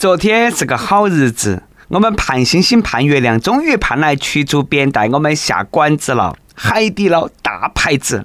[0.00, 6.34] 昨天是个好日子，我们盼星星盼月亮，终于盼来曲主编带我们下馆子了。
[6.54, 8.24] 海底捞大牌子，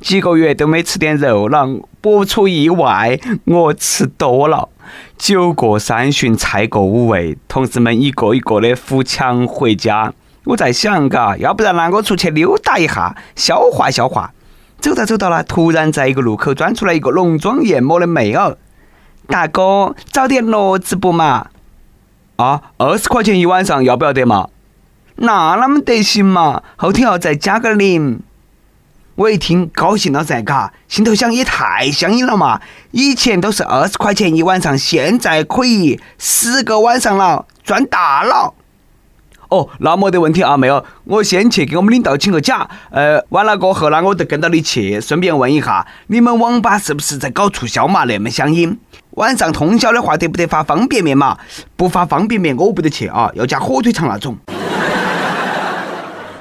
[0.00, 1.66] 几个月都没吃点肉了，
[2.00, 4.68] 不出意外，我吃多了。
[5.16, 10.12] 酒过三巡，菜过五味，同事们一个一个的扶墙回家。
[10.44, 14.32] 我在想，嘎，要不然呢，我出去溜达一下，消化消化。
[14.80, 18.56] 走到走到了，突然在一个路口钻出来一个浓妆艳抹的妹儿。
[19.28, 21.48] 大哥，找点乐子不嘛？
[22.36, 24.48] 啊，二十块钱一晚上，要不要得嘛？
[25.16, 26.62] 那那么得行嘛？
[26.76, 28.20] 后天要再加个零。
[29.16, 32.60] 我一听高兴了噻，嘎，心头想也太香了嘛！
[32.92, 38.54] 以前都是二十块钱一晚上，现在可以十个晚上了，赚大了。
[39.48, 42.68] 哦，那没得问题啊，妹儿，我先去给我们领导请个假。
[42.90, 48.04] 呃，完了过后呢，我就跟到你去，顺便问一下，你们网吧是不是在搞促销嘛？
[48.04, 48.78] 那么相应，
[49.12, 51.38] 晚上通宵的话，得不得发方便面嘛？
[51.76, 54.36] 不发方便面，我不得去啊，要加火腿肠那种。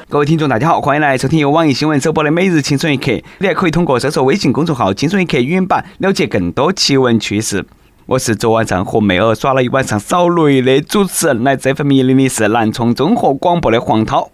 [0.09, 3.11] 各位听众，大家好，欢迎来收听由网易新闻首播的《每日轻松一刻》。
[3.39, 7.65] 你还可以通过搜索微信公众号“轻松一刻”语音版了解更多奇闻趣事。
[8.07, 14.31] 我是昨晚上和妹儿耍了一晚上扫雷的主持人，来这份命令的是南充综合广播的黄涛。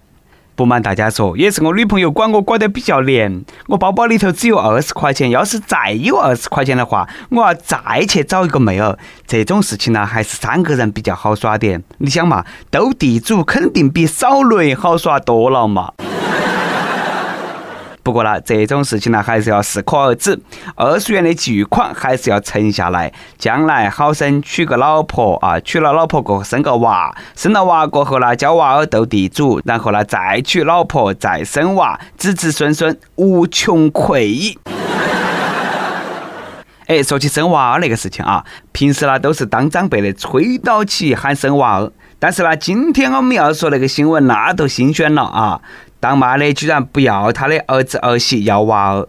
[0.53, 3.43] 不瞒大家说，也是我女朋友管我管得比较严。
[3.69, 8.95] 我包包里头只有二十块钱，要是再有二十块钱的话，我要再去找一个妹儿。
[9.25, 11.83] 这种事情呢，还是三个人比较好耍点。
[11.97, 15.91] 你想嘛，斗地主肯定比扫雷好耍多了嘛。
[18.03, 20.37] 不过呢，这种事情呢，还是要适可而止。
[20.75, 25.57] 二十元的巨款还是要存下来，将来好生娶个老婆啊！
[25.61, 34.57] 娶了老婆过后生个娃，生了娃过后呢，教娃儿斗地主，然后呢再娶老婆，再生娃，子子孙孙无穷匮。
[36.87, 38.43] 哎，说起生娃儿那个事情啊，
[38.73, 45.61] 平时呢都是当长辈的催到起喊生娃儿，但是呢，今天我们要说那个新闻，那都新鲜了啊！
[46.03, 49.07] 当妈的居然不要他的儿子儿媳要娃儿。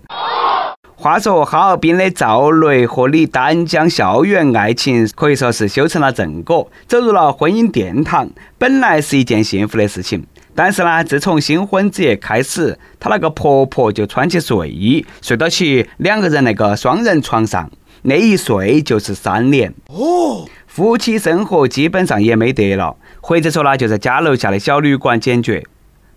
[0.95, 8.31] 话说哈尔滨的赵雷和李丹将校园爱情可以说是修成了正果，走入了婚姻殿堂。
[8.59, 17.69] 本来是一件幸福的事情，但是呢，自从新婚之夜开始，她那个婆婆就穿起睡衣睡到起两个人那个双人床上，
[18.03, 19.75] 那一睡就是三年。
[19.89, 25.65] 哦，夫妻生活基本上也没得了，或者说呢，就在家楼下的小旅馆解决。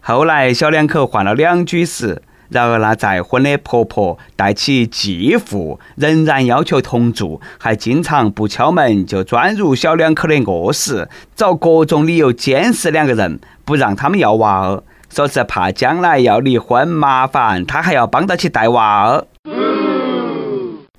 [0.09, 14.81] 后来小两口换了两居室，然而那再婚的婆婆带起继父，仍然要求同住，还经常不敲门就钻入小两口的卧室，找各种理由监视两个人，不让他们要娃儿，
[15.13, 19.25] 说是怕将来要离婚麻烦，他还要帮到起带娃儿。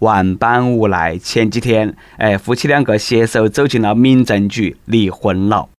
[0.00, 5.70] 万般无奈，前几天，哎，夫妻两个携手走进了民政局，离婚了。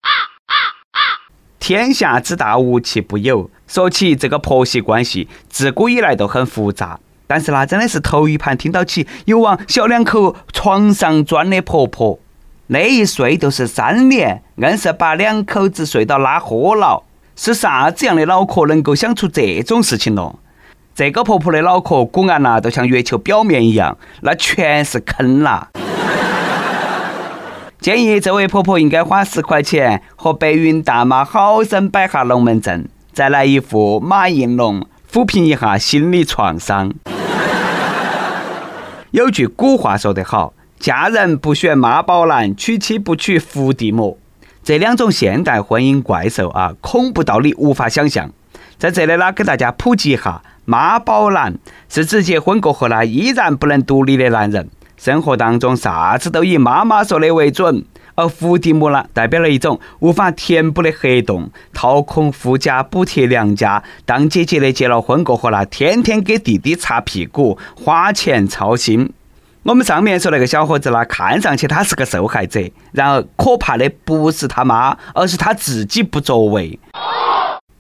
[1.69, 3.51] 天下之大，无奇不有。
[3.67, 6.99] 说起这个婆媳关系，自古以来都很复杂。
[7.27, 12.19] 但是那真的是头一盘听到起有往小两口床上钻的婆婆，
[12.69, 17.03] 那一睡就是三年，硬是把两口子睡到拉豁了。
[17.37, 20.39] 是啥子样的脑壳能够想出这种事情咯？
[20.95, 25.69] 这个婆婆的脑壳骨干呐，都像月球表面一样，那全是坑啦。
[27.81, 36.93] 建议这位婆婆应该花十块钱和白云大妈好生摆下龙门阵，再来一副马应龙，抚平一下心理创伤。
[39.13, 44.19] 有句古话说得好：“嫁人不选妈宝男，娶妻不娶伏地魔。”
[44.65, 48.31] 这两种现代婚姻怪兽啊，恐怖到你无法想象。
[48.77, 51.57] 在这里呢，给大家普及一下：妈宝男
[51.89, 54.69] 是指结婚过后呢依然不能独立的男人。
[54.99, 57.85] 生活当中啥子都以妈妈说的为准，
[58.17, 63.83] 而伏地魔呢，代表了一种无法填补的黑洞，掏空夫家补贴娘家。
[64.05, 69.13] 当姐姐的结了婚过后呢，天天给弟弟擦屁股，花钱操心。
[69.63, 72.61] 我们上面说那个小伙子呢，看上去他是个受害者，
[72.91, 76.79] 然而可怕的不是他妈，而是他自己不作为，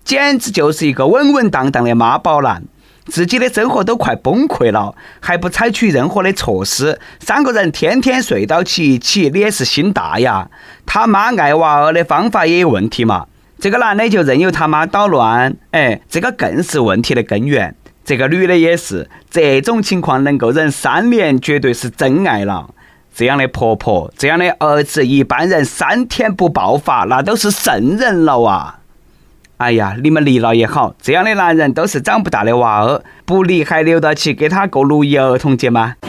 [0.04, 2.62] 简直就是一个稳稳当当的妈宝男。
[3.08, 10.48] 自己的生活都快崩溃了，还不采取任何的措施，三个人天天睡到起一起，你也是心大呀！
[10.86, 13.26] 他妈爱娃儿的方法也有问题嘛？
[13.58, 17.74] 这个男的就任由他妈捣乱，哎，这个更是问题的根源。
[18.04, 22.70] 这个女的也是，这种情况能够忍三年，绝对是真爱了。
[23.14, 28.78] 这样的婆婆，这样的儿子，一般人三天不爆发，那都是圣人了啊！
[29.58, 35.96] 哎呀，你们离了也好，这样的男人都是长不大的娃儿，不离还留到起给他过六一儿童节吗？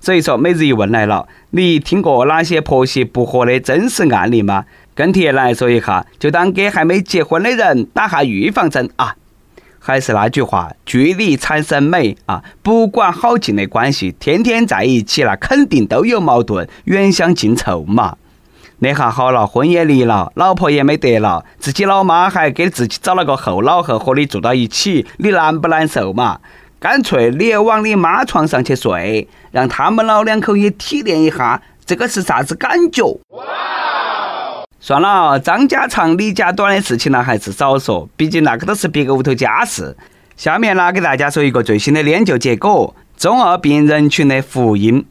[0.00, 4.64] 所以说，每日一问来了，你听过哪些婆媳不和的真实案例吗？
[4.96, 9.14] 跟帖来说一下，就当给还没结婚的人打下预防针啊！
[9.78, 12.42] 还是那句话，距离产生美啊！
[12.60, 18.16] 不管好近的关系，天天在一起，那肯定都有矛盾，远香近臭嘛。
[18.78, 26.38] 那下好了，婚也离了，老婆也没得了，自己老妈还给自己找了个后老后和你住到一起，你难不难受嘛？
[26.78, 33.02] 干脆你也往你妈床上去睡，让他们老两口也体验一下这个是啥子感觉。
[33.30, 33.44] 哇
[34.78, 39.96] 算了，张家长李家短的事情呢，还是少说，毕竟那个都是别个屋头家事。
[40.36, 45.06] 下面呢，给大家说一个最新的研究结果：中二病人群的福音。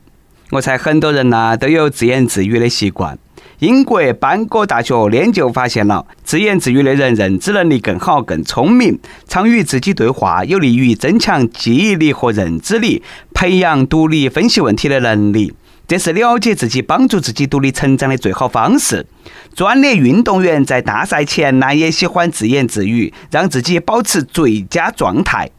[0.52, 3.18] 我猜很多人呢都有自言自语的习惯。
[3.60, 13.02] 英国班戈大学研究发现了，自言自语的人认知能力更好、更聪明，常与自己对话，有利于增强记忆力和认知力，
[13.34, 15.54] 培养独立分析问题的能力。
[15.88, 19.06] 这是了解自己、帮助自己独立成长的最好方式。
[19.54, 25.50] 专业运动员在大赛前呢，也喜欢自言自语，让自己保持最佳状态。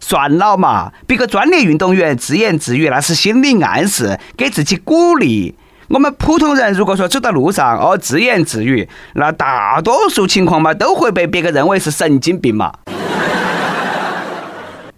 [0.00, 5.54] 算了嘛，别个专业运动员自言自语那是心理暗示，给自己鼓励。
[5.90, 12.72] 我们普通人如果说走到路上哦自言自语，那大多数情况嘛都会被别个认为是神经病嘛。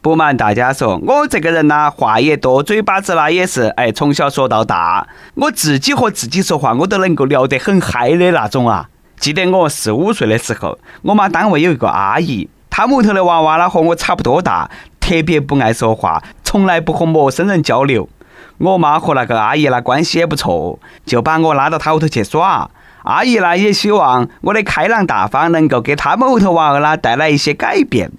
[0.02, 8.90] 不瞒大家说，我这个人呢话也多，嘴巴子呢也是哎从小说到大，我自己和自己说话我都能够聊得很嗨的那种啊。
[9.18, 18.06] 记得我四五岁的时候，我妈单位有一个阿姨，她屋头的娃娃呢和我差不多大，特别不爱说话，从来不和陌生人交流。
[18.62, 22.70] 我妈和那个阿姨呢关系也不错，就把我拉到她屋头去耍。
[23.02, 28.12] 阿姨呢也希望我的开朗大方能够给他们屋头娃儿呢带来一些改变。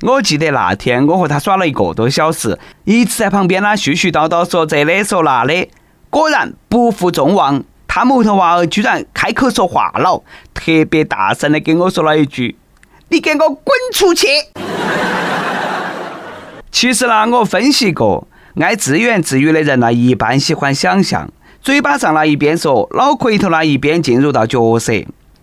[0.00, 5.68] 我记得那天我和她耍了一个多小时，一直在旁边呢絮絮叨叨说这的说那的。
[6.08, 10.22] 果然不负众望，他们屋头娃儿居然开口说话了，
[10.54, 12.56] 特别大声的跟我说了一句
[13.10, 14.26] ：“你给我滚出去！”
[16.72, 18.26] 其实呢，我分析过。
[18.60, 21.30] 爱自言自语的人呢，一般喜欢想象，
[21.62, 24.92] 嘴巴上呢一边说，脑壳里头呢一边进入到角色。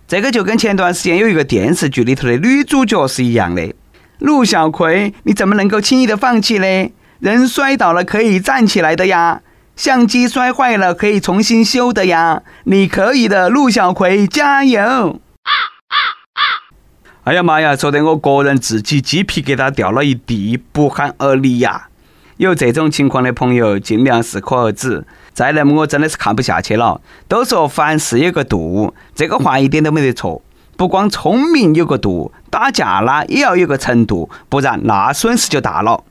[0.08, 3.74] 这个就跟前段时间有一个电视剧里头的女主角是一样的。
[4.20, 6.92] 陆小葵，你怎么能够轻易的放弃呢？
[7.20, 9.42] 人摔倒了可以站起来的呀，
[9.76, 15.20] 相机摔坏了可以重新修的呀，你可以的，陆小葵，加油！
[17.26, 21.89] 哎呀妈呀，说得我个人自己鸡皮疙瘩掉了一地，不寒而栗呀。
[22.40, 25.06] 有这种情况的朋友，尽量适可而止。
[25.34, 27.02] 再那么，我真的是看不下去了。
[27.28, 30.42] 都说凡事有个度，这个话一点都没得错。
[30.78, 36.02] 不光聪明有个度，打架啦也要有个程度，不然那损失就大了。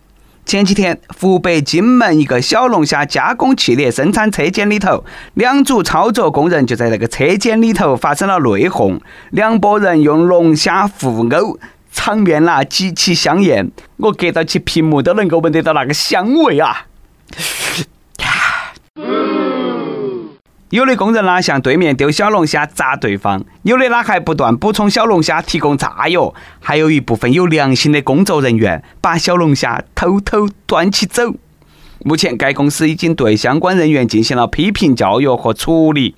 [0.44, 5.02] 前几天，湖北荆门一个小龙虾加工企业生产车间里头，
[5.32, 11.58] 两组操作工人就在那个车间里头发生了内讧，两拨人用龙虾互殴。
[11.98, 16.86] 场面啦极其香艳，我隔到起屏幕都能够闻得到那个香味啊！
[20.70, 31.34] 有的工人呢向对面丢小龙虾砸对方，有的呢还不断补充小龙虾提供炸药，还有一部分有良心的工作人员把小龙虾偷偷端起走。
[32.04, 36.14] 目前该公司已经对相关人员进行了批评教育和处理。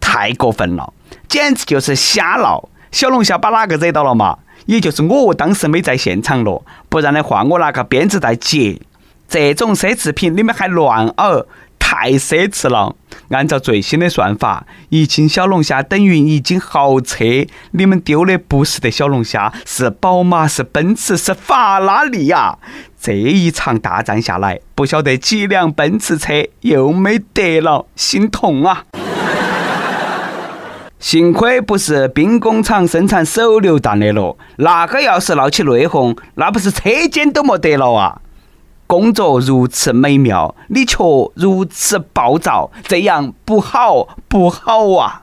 [0.00, 0.92] 太过分了，
[1.28, 2.68] 简直就是瞎闹！
[2.90, 4.38] 小龙虾把哪个惹到了嘛？
[4.68, 8.78] 也就是我当时没在现场咯，不然的话我拿个鞭子在接。
[9.26, 11.46] 这种奢侈品你们还乱讹，
[11.78, 12.94] 太奢侈了。
[13.30, 17.24] 按照最新的算法，一斤小龙虾等于一斤豪车。
[17.70, 22.58] 你们丢的不是的小龙虾，是宝马，是奔驰，是法拉利呀！
[23.00, 28.84] 这一场大战下来，不晓得几辆奔驰车又没得了，心痛啊！
[30.98, 38.20] 幸亏不是兵工厂生产手榴弹的咯，那个要是闹起内讧，那不是车间都没得了啊！
[38.88, 40.96] 工作如此美妙，你却
[41.34, 45.22] 如此暴躁，这样不好不好啊！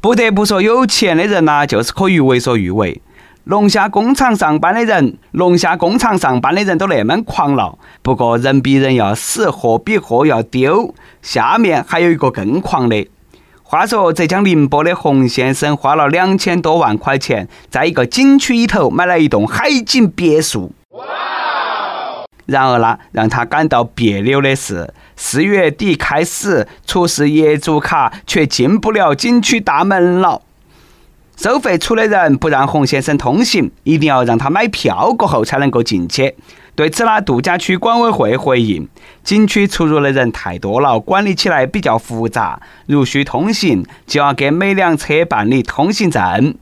[0.00, 3.02] 不得不说，有钱的人呐，就是可以为所欲为。
[3.44, 10.94] 龙虾工厂上班的人，龙虾工厂上班的人都那么狂闹，不过人比人要死，货比货要丢。
[11.20, 13.06] 下面还有一个更狂的。
[13.72, 20.70] 话说浙江宁波的洪先生花了两千多万块钱，在一个景区里头买了一栋海景别墅。
[22.44, 30.42] 然而呢，让他感到别扭的是，四月底开始出示业主卡，却进不了景区大门了。
[31.38, 36.34] 收费处的人不让洪先生通行，一定要让他买票过后才能够进去。
[36.74, 38.88] 对此呢，度假区管委会回应：
[39.22, 42.60] 景区出入的人太多了，管理起来比较复杂。
[42.86, 46.54] 如需通行，就要给每辆车办理通行证。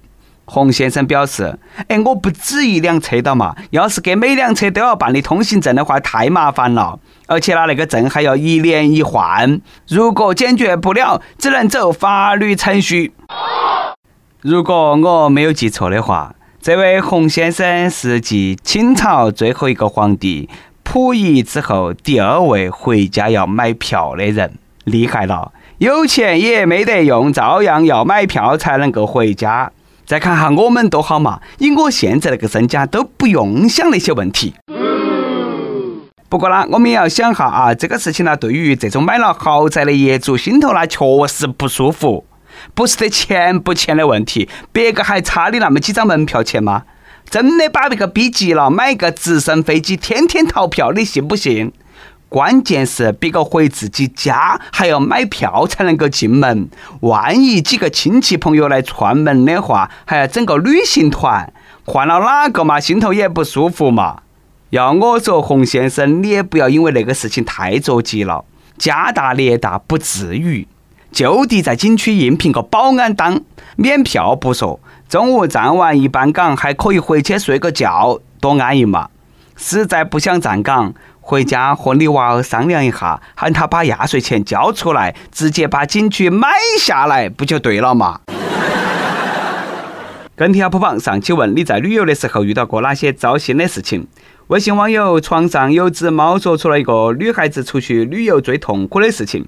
[0.47, 6.99] 洪先生表示：“哎，我不止一辆车的嘛，要是给每辆车都要办理通行证的话，太麻烦了。
[7.29, 9.61] 而且呢，那个证还要一年一换。
[9.87, 13.13] 如果解决不了，只能走法律程序。
[14.41, 20.47] 如果我没有记错的话，这位洪先生是继清朝最后一个皇帝
[20.85, 25.53] 溥仪之后第二位回家要买票的人，厉害了！
[25.79, 29.73] 有钱也没得用，照样要买票才能够回家。”
[30.05, 31.41] 再看哈我们多好嘛！
[31.57, 34.53] 以我现在那个身家都不用想那些问题。
[36.29, 42.27] 不过呢，我们也要想哈啊，这个事情呢，对于这种买了豪宅的业主，心头呢确实不舒服。
[42.75, 46.85] 不是得钱不钱的问题，别个还差你那么几张门票钱吗？
[47.29, 51.73] 真的把别个逼急了，买个直升飞机，天天逃票，你信不信？
[52.29, 56.69] 关键是别个回自己家还要买票才能够进门，
[57.01, 61.53] 万一几个亲戚朋友来串门的话，还要整个旅行团，
[61.85, 64.23] 换了哪个嘛，心头也不舒服嘛。
[64.71, 68.45] 要我说，洪先生，你也不要因为那个事情太着急了，
[68.79, 70.69] 家大业大不至于，
[71.13, 73.41] 就地在景区应聘个保安当，
[73.77, 79.09] 免票不说，中午站完一班岗还可以回去睡个觉，多安逸嘛。
[79.57, 80.95] 实在不想站岗。
[81.23, 86.49] 回家和你娃儿商量一下，喊他把压岁钱交出来，直接把景区买
[86.81, 88.21] 下来，不就对了嘛？
[90.35, 94.09] 跟帖普榜上期问：你在旅游的时候遇到过哪些糟心的事情？
[94.49, 99.47] 微信网友床上有只猫说出了一个女孩子出去旅游最痛苦的事情。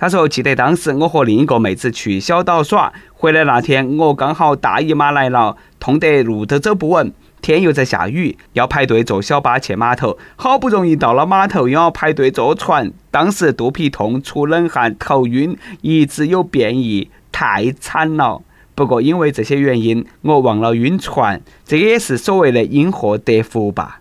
[0.00, 7.12] 他说：记得当时我和另一个妹子去小岛耍，回来那天我刚好大姨妈来了，痛得路都走不稳。
[7.42, 10.16] 天又在下雨，要排队坐小巴去码头。
[10.36, 12.90] 好不容易到了码头，又要排队坐船。
[13.10, 18.40] 当时肚皮痛、出冷汗、头晕，一直有便意，太惨了。
[18.74, 24.00] 不过因为这些原因，我忘了晕船，这也是所谓的因祸得福吧。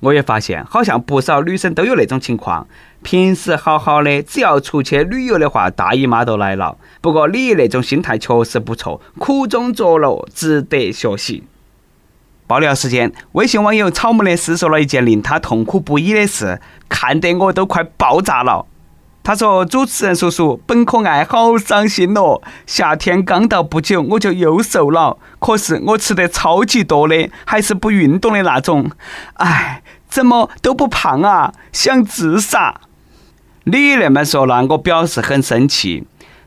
[0.00, 2.66] 我也发现，好像不少女生都有那种情况。
[3.02, 6.76] 平时好好的，只要出去旅游的话，大姨妈都来了。
[7.00, 11.44] 不过你那种心态确实不错，苦中作乐，值得学习。
[12.46, 18.66] 爆料时间，微信网友草木的私说了一件令他痛苦不已的事，看得我都快爆炸了。
[19.24, 22.42] 他说：“主持人叔叔，本可爱好伤心哦。
[22.66, 28.90] 夏天刚到不久，我就又瘦了，可是我吃得超级多的，还是不运动的那种。
[29.34, 31.54] 哎，怎么都不胖啊？
[31.72, 32.80] 想自杀。
[33.64, 36.04] 你那么说了，我表示很生气。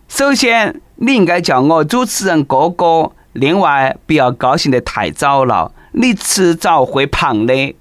[0.08, 3.12] 首先，你应该叫我主持人哥哥。
[3.34, 7.74] 另外，不要高兴得太早了。”你迟早会胖的。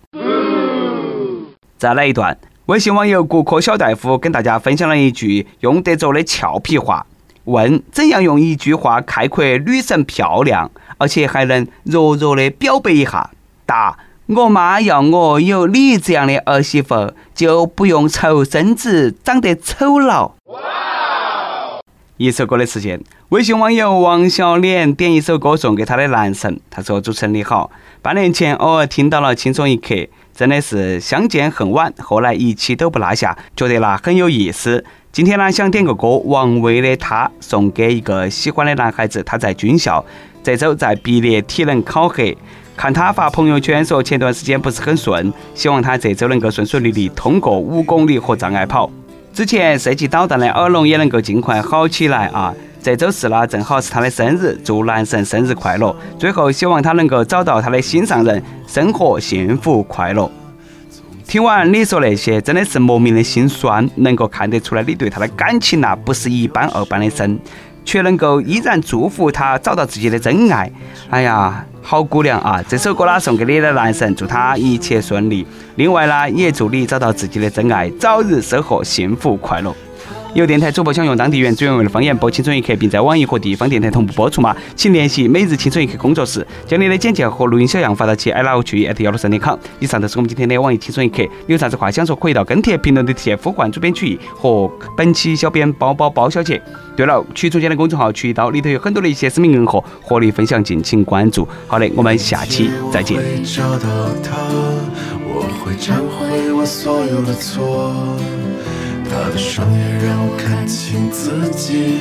[1.77, 7.05] 再来一段，微信网友骨科小大夫跟大家分享了一句用得着的俏皮话：
[7.43, 13.29] 问怎样用一句话概括女神漂亮，而且还能弱弱的表白一下？
[13.67, 20.33] 答：我妈要我有你这样的儿媳妇，就不用愁身子，长得丑了。
[22.17, 26.59] 一首歌的时间，微信网友王小脸点一首歌送给他的男神。
[26.71, 29.95] 他说：“主持人你好，半年前偶尔听到了《轻松一刻》，
[30.35, 31.93] 真的是相见恨晚。
[31.99, 34.83] 后来一期都不落下，觉得那很有意思。
[35.13, 39.23] 今天呢，想点个歌，王威的《他》，送给一个喜欢的男孩子。
[39.23, 40.03] 他在军校，
[40.43, 42.23] 这周在毕业体能考核。
[42.77, 48.91] 看他发朋友圈说前段时间不是很顺，希望他这周能够顺顺利利通过五公里和障碍跑。”
[49.33, 52.55] 之前设计导弹的耳聋也能够尽快好起来啊！
[52.81, 55.95] 这周四呢，正好是他的生日，祝男神生日快乐！
[56.19, 60.31] 最后希望他能够找到他的心上人，生活幸福快乐。
[61.27, 67.37] 听完你说那些，真的是莫名的心酸，能够看得出来你对他的感情呐，不是一般二般的深。
[67.85, 70.71] 却能够依然祝福他找到自己的真爱。
[71.11, 72.63] 哎呀，好姑娘啊！
[72.67, 75.47] 这首歌呢送给你的男神，祝他一切顺利。
[75.77, 79.75] 另外呢，也祝你找到自己的真爱，早日收获幸福快乐。
[80.35, 84.55] 有电台主播想用当地原汁原味的方言播《青春一刻》，并在网易和地方电台同步播出吗？
[84.75, 89.57] 请联系每日青春一刻工作室，将你的简介和录音小样发到其 i love 去 at 幺六三点 com。
[89.79, 91.23] 以上就是我们今天的网易青春一刻。
[91.47, 96.61] 有啥子话想说，可以到跟帖评论里提前呼唤主编曲艺和本期小编包包包小姐。
[96.97, 101.47] 对了，曲总监的公众号曲一刀里头有很多的一些私密硬货和你分享，敬请关注。
[101.69, 103.23] 好的，我们下期再见。
[103.45, 104.13] 他的
[109.35, 111.99] 的双眼让我看清自己，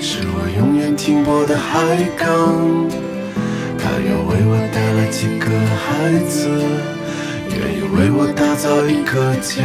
[0.00, 2.26] 是我永远停泊的海港。
[3.78, 5.46] 他又为我带来几个
[5.78, 6.48] 孩子，
[7.50, 9.62] 愿意为我打造一个家。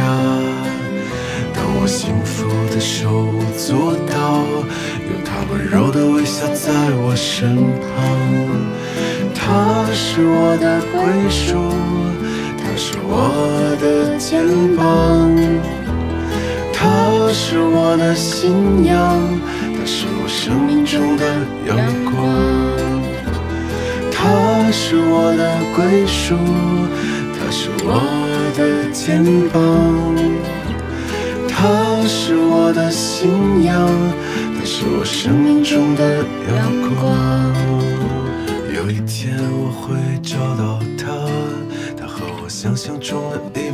[1.52, 4.46] 当我幸福的手舞足蹈，
[5.02, 6.70] 有他温柔的微笑在
[7.02, 7.98] 我身旁。
[9.34, 11.74] 他是我的归属，
[12.56, 15.34] 他是我的肩膀，
[16.82, 16.88] 他
[17.32, 19.16] 是我的信仰，
[19.56, 21.24] 他是我生命中的
[21.68, 22.12] 阳光。
[24.10, 25.42] 他是我的
[25.76, 26.34] 归属，
[27.38, 28.02] 他是我
[28.56, 29.62] 的肩膀，
[31.48, 33.88] 他是我的信仰，
[34.58, 36.58] 他是我生命中的阳
[36.98, 36.98] 光。
[38.74, 41.06] 有一天我会找到他，
[41.96, 43.71] 他和我想象中的一模一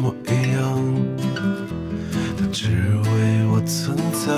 [3.68, 4.32] 存在，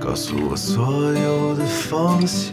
[0.00, 2.50] 告诉我所有的方向。